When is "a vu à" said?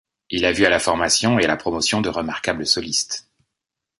0.45-0.69